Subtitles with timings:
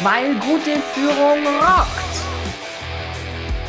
[0.00, 1.88] weil gute Führung rockt.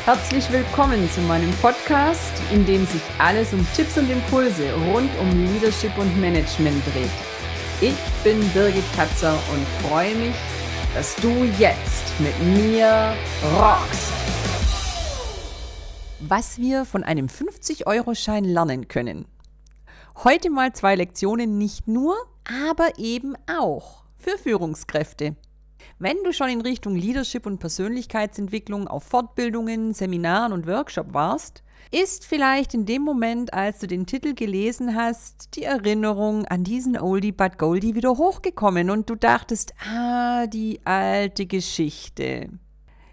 [0.06, 5.54] Herzlich willkommen zu meinem Podcast, in dem sich alles um Tipps und Impulse rund um
[5.54, 7.10] Leadership und Management dreht.
[7.82, 10.36] Ich bin Birgit Katzer und freue mich,
[10.94, 13.14] dass du jetzt mit mir
[13.58, 14.14] rockst.
[16.20, 19.26] Was wir von einem 50-Euro-Schein lernen können.
[20.24, 22.16] Heute mal zwei Lektionen nicht nur,
[22.68, 25.36] aber eben auch für Führungskräfte.
[25.98, 32.26] Wenn du schon in Richtung Leadership und Persönlichkeitsentwicklung auf Fortbildungen, Seminaren und Workshop warst, ist
[32.26, 37.32] vielleicht in dem Moment, als du den Titel gelesen hast, die Erinnerung an diesen Oldie
[37.32, 42.50] but Goldie wieder hochgekommen und du dachtest, ah, die alte Geschichte.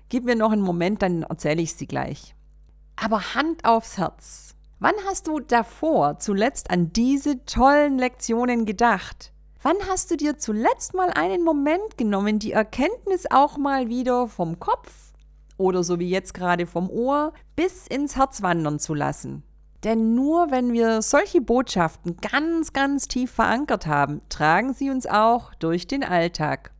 [0.09, 2.35] Gib mir noch einen Moment, dann erzähle ich sie gleich.
[2.97, 4.55] Aber Hand aufs Herz.
[4.79, 9.33] Wann hast du davor zuletzt an diese tollen Lektionen gedacht?
[9.69, 14.61] Wann hast du dir zuletzt mal einen Moment genommen, die Erkenntnis auch mal wieder vom
[14.61, 15.13] Kopf
[15.57, 19.43] oder so wie jetzt gerade vom Ohr bis ins Herz wandern zu lassen?
[19.83, 25.53] Denn nur wenn wir solche Botschaften ganz, ganz tief verankert haben, tragen sie uns auch
[25.55, 26.71] durch den Alltag.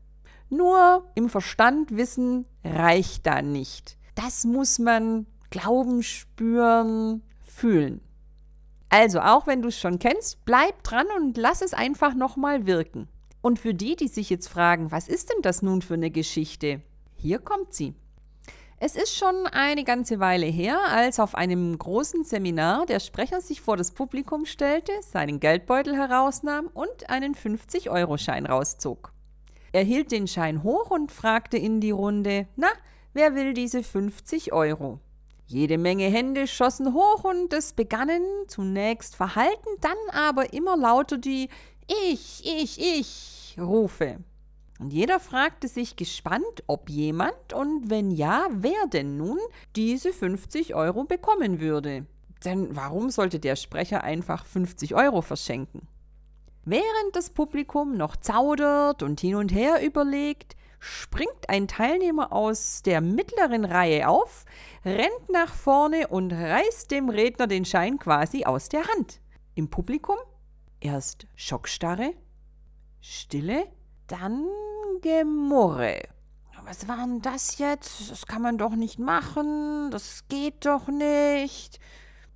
[0.49, 3.99] Nur im Verstand wissen reicht da nicht.
[4.15, 8.01] Das muss man glauben, spüren, fühlen.
[8.99, 13.09] Also, auch wenn du es schon kennst, bleib dran und lass es einfach nochmal wirken.
[13.43, 16.81] Und für die, die sich jetzt fragen, was ist denn das nun für eine Geschichte?
[17.15, 17.93] Hier kommt sie.
[18.81, 23.61] Es ist schon eine ganze Weile her, als auf einem großen Seminar der Sprecher sich
[23.61, 29.13] vor das Publikum stellte, seinen Geldbeutel herausnahm und einen 50-Euro-Schein rauszog.
[29.73, 32.69] Er hielt den Schein hoch und fragte in die Runde, na,
[33.13, 35.01] wer will diese 50 Euro?
[35.49, 41.49] Jede Menge Hände schossen hoch und es begannen zunächst verhalten, dann aber immer lauter die
[42.11, 44.19] Ich, ich, ich Rufe.
[44.81, 49.39] Und jeder fragte sich gespannt, ob jemand und wenn ja, wer denn nun
[49.77, 52.07] diese 50 Euro bekommen würde.
[52.45, 55.87] Denn warum sollte der Sprecher einfach 50 Euro verschenken?
[56.65, 63.01] Während das Publikum noch zaudert und hin und her überlegt, springt ein Teilnehmer aus der
[63.01, 64.45] mittleren Reihe auf,
[64.85, 69.21] rennt nach vorne und reißt dem Redner den Schein quasi aus der Hand.
[69.55, 70.17] Im Publikum
[70.81, 72.15] erst Schockstarre,
[73.01, 73.67] Stille,
[74.07, 74.47] dann
[75.03, 76.03] Gemurre.
[76.65, 78.11] Was war denn das jetzt?
[78.11, 81.81] Das kann man doch nicht machen, das geht doch nicht.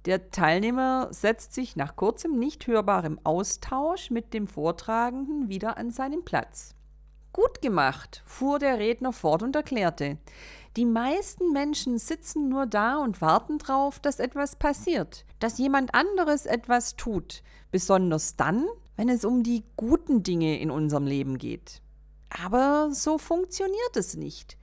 [0.06, 6.24] Der Teilnehmer setzt sich nach kurzem, nicht hörbarem Austausch mit dem Vortragenden wieder an seinen
[6.24, 6.74] Platz.
[7.32, 10.18] Gut gemacht, fuhr der Redner fort und erklärte.
[10.76, 16.46] Die meisten Menschen sitzen nur da und warten drauf, dass etwas passiert, dass jemand anderes
[16.46, 21.82] etwas tut, besonders dann, wenn es um die guten Dinge in unserem Leben geht.
[22.30, 24.56] Aber so funktioniert es nicht.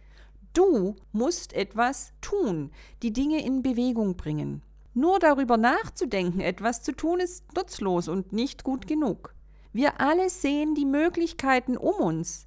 [0.54, 2.72] Du musst etwas tun,
[3.04, 4.62] die Dinge in Bewegung bringen.
[4.94, 9.36] Nur darüber nachzudenken, etwas zu tun, ist nutzlos und nicht gut genug.
[9.72, 12.47] Wir alle sehen die Möglichkeiten um uns,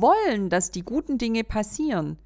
[0.00, 2.18] wollen, dass die guten Dinge passieren,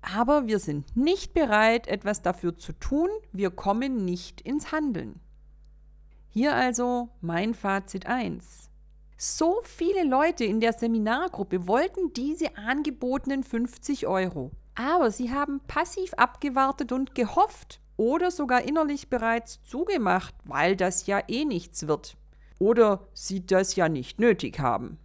[0.00, 5.20] aber wir sind nicht bereit, etwas dafür zu tun, wir kommen nicht ins Handeln.
[6.28, 8.70] Hier also mein Fazit 1.
[9.16, 16.14] So viele Leute in der Seminargruppe wollten diese angebotenen 50 Euro, aber sie haben passiv
[16.14, 22.16] abgewartet und gehofft oder sogar innerlich bereits zugemacht, weil das ja eh nichts wird
[22.58, 24.98] oder sie das ja nicht nötig haben.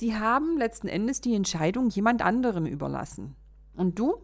[0.00, 3.36] Sie haben letzten Endes die Entscheidung jemand anderem überlassen.
[3.76, 4.14] Und du?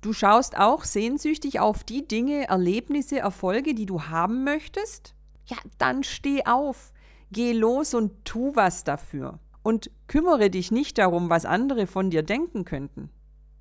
[0.00, 5.14] Du schaust auch sehnsüchtig auf die Dinge, Erlebnisse, Erfolge, die du haben möchtest?
[5.46, 6.92] Ja, dann steh auf,
[7.30, 9.38] geh los und tu was dafür.
[9.62, 13.08] Und kümmere dich nicht darum, was andere von dir denken könnten.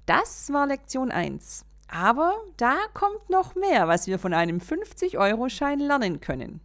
[0.08, 1.64] Das war Lektion 1.
[1.88, 6.60] Aber da kommt noch mehr, was wir von einem 50-Euro-Schein lernen können.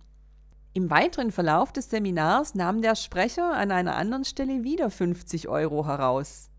[0.77, 5.87] Im weiteren Verlauf des Seminars nahm der Sprecher an einer anderen Stelle wieder 50 Euro
[5.87, 6.51] heraus.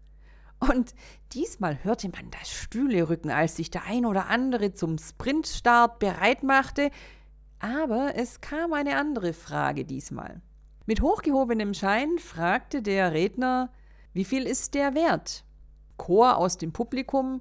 [0.57, 0.95] Und
[1.33, 6.89] diesmal hörte man das Stühlerücken, als sich der ein oder andere zum Sprintstart bereit machte.
[7.59, 10.41] Aber es kam eine andere Frage diesmal.
[10.87, 13.71] Mit hochgehobenem Schein fragte der Redner,
[14.13, 15.45] wie viel ist der wert?
[15.97, 17.39] Chor aus dem Publikum,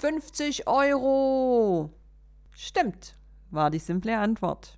[0.00, 1.92] 50 Euro.
[2.50, 3.16] Stimmt,
[3.52, 4.76] war die simple Antwort.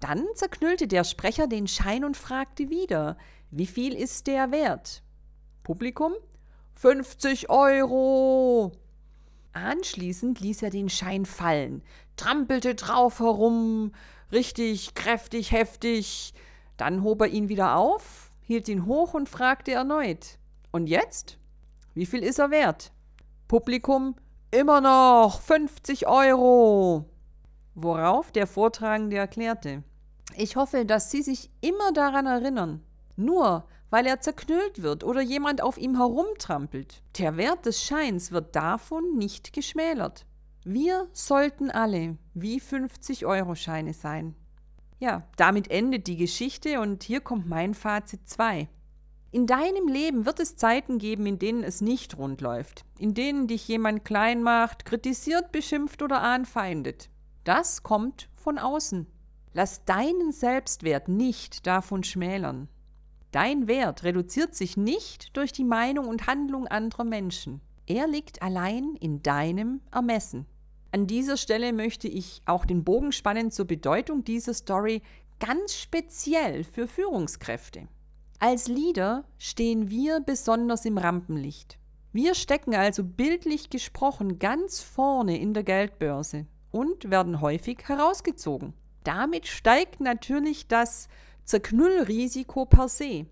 [0.00, 3.16] Dann zerknüllte der Sprecher den Schein und fragte wieder,
[3.50, 5.02] wie viel ist der wert?
[5.62, 6.14] Publikum
[6.74, 8.72] 50 Euro.
[9.52, 11.82] Anschließend ließ er den Schein fallen,
[12.16, 13.92] trampelte drauf herum,
[14.32, 16.32] richtig kräftig, heftig.
[16.78, 20.38] Dann hob er ihn wieder auf, hielt ihn hoch und fragte erneut.
[20.70, 21.36] Und jetzt?
[21.94, 22.92] Wie viel ist er wert?
[23.48, 24.14] Publikum,
[24.50, 27.04] immer noch 50 Euro.
[27.74, 29.82] Worauf der Vortragende erklärte,
[30.36, 32.82] ich hoffe, dass Sie sich immer daran erinnern,
[33.16, 37.02] nur weil er zerknüllt wird oder jemand auf ihm herumtrampelt.
[37.18, 40.26] Der Wert des Scheins wird davon nicht geschmälert.
[40.64, 44.34] Wir sollten alle wie 50-Euro-Scheine sein.
[44.98, 48.68] Ja, damit endet die Geschichte und hier kommt mein Fazit 2.
[49.32, 53.46] In deinem Leben wird es Zeiten geben, in denen es nicht rund läuft, in denen
[53.46, 57.08] dich jemand klein macht, kritisiert, beschimpft oder anfeindet.
[57.44, 59.06] Das kommt von außen.
[59.52, 62.68] Lass deinen Selbstwert nicht davon schmälern.
[63.32, 67.60] Dein Wert reduziert sich nicht durch die Meinung und Handlung anderer Menschen.
[67.86, 70.46] Er liegt allein in deinem Ermessen.
[70.92, 75.02] An dieser Stelle möchte ich auch den Bogen spannen zur Bedeutung dieser Story
[75.38, 77.88] ganz speziell für Führungskräfte.
[78.40, 81.78] Als Leader stehen wir besonders im Rampenlicht.
[82.12, 88.74] Wir stecken also bildlich gesprochen ganz vorne in der Geldbörse und werden häufig herausgezogen.
[89.04, 91.08] Damit steigt natürlich das
[91.44, 93.26] Zerknüllrisiko per se.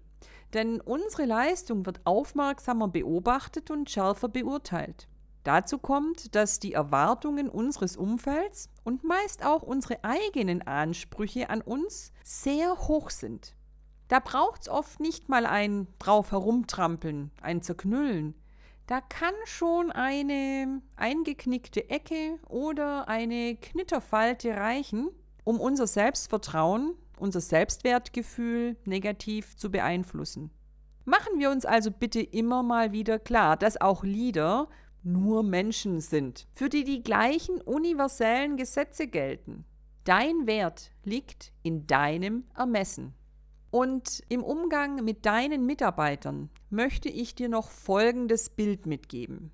[0.55, 5.06] Denn unsere Leistung wird aufmerksamer beobachtet und schärfer beurteilt.
[5.44, 12.12] Dazu kommt, dass die Erwartungen unseres Umfelds und meist auch unsere eigenen Ansprüche an uns
[12.25, 13.55] sehr hoch sind.
[14.09, 18.35] Da braucht es oft nicht mal ein drauf herumtrampeln, ein Zerknüllen.
[18.87, 25.11] Da kann schon eine eingeknickte Ecke oder eine Knitterfalte reichen,
[25.49, 30.50] um unser Selbstvertrauen unser Selbstwertgefühl negativ zu beeinflussen.
[31.06, 34.69] Machen wir uns also bitte immer mal wieder klar, dass auch Lieder
[35.03, 39.65] nur Menschen sind, für die die gleichen universellen Gesetze gelten.
[40.05, 43.15] Dein Wert liegt in deinem Ermessen.
[43.71, 49.50] Und im Umgang mit deinen Mitarbeitern möchte ich dir noch folgendes Bild mitgeben.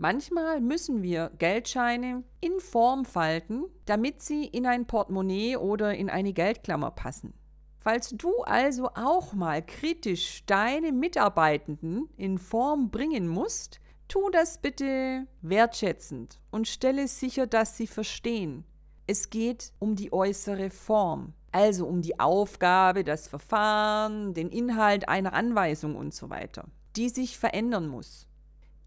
[0.00, 6.32] Manchmal müssen wir Geldscheine in Form falten, damit sie in ein Portemonnaie oder in eine
[6.32, 7.34] Geldklammer passen.
[7.78, 15.26] Falls du also auch mal kritisch deine Mitarbeitenden in Form bringen musst, tu das bitte
[15.42, 18.64] wertschätzend und stelle sicher, dass sie verstehen.
[19.08, 25.32] Es geht um die äußere Form, also um die Aufgabe, das Verfahren, den Inhalt einer
[25.32, 28.28] Anweisung und so weiter, die sich verändern muss.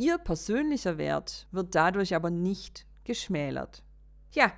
[0.02, 3.84] Ihr persönlicher Wert wird dadurch aber nicht geschmälert.
[4.32, 4.52] Ja,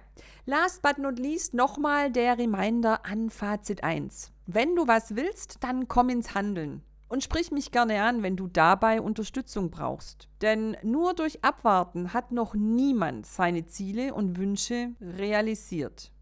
[0.46, 4.32] last but not least nochmal der Reminder an Fazit 1.
[4.46, 6.82] Wenn du was willst, dann komm ins Handeln.
[7.10, 10.30] Und sprich mich gerne an, wenn du dabei Unterstützung brauchst.
[10.42, 16.14] Denn nur durch Abwarten hat noch niemand seine Ziele und Wünsche realisiert.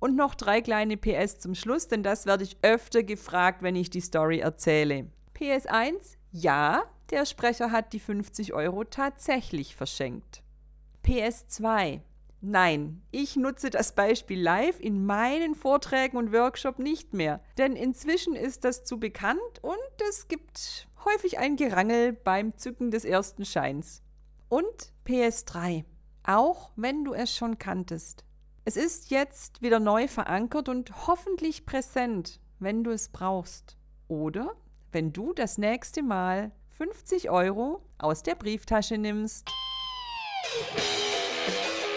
[0.00, 3.88] Und noch drei kleine PS zum Schluss, denn das werde ich öfter gefragt, wenn ich
[3.88, 5.06] die Story erzähle.
[5.32, 10.42] PS 1, ja, der Sprecher hat die 50 Euro tatsächlich verschenkt.
[11.04, 12.00] PS2.
[12.40, 18.34] Nein, ich nutze das Beispiel live in meinen Vorträgen und Workshop nicht mehr, denn inzwischen
[18.34, 19.76] ist das zu bekannt und
[20.08, 24.02] es gibt häufig ein Gerangel beim Zücken des ersten Scheins.
[24.48, 25.84] Und PS3,
[26.24, 28.24] auch wenn du es schon kanntest.
[28.64, 33.76] Es ist jetzt wieder neu verankert und hoffentlich präsent, wenn du es brauchst.
[34.08, 34.54] Oder
[34.92, 39.48] wenn du das nächste Mal 50 Euro aus der Brieftasche nimmst.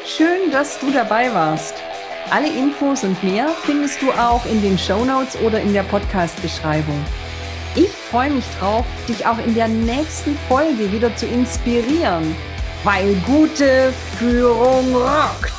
[0.06, 1.74] Schön, dass du dabei warst.
[2.30, 7.04] Alle Infos und mehr findest du auch in den Show Notes oder in der Podcast-Beschreibung.
[7.76, 12.34] Ich freue mich drauf, dich auch in der nächsten Folge wieder zu inspirieren,
[12.86, 15.59] weil gute Führung rockt.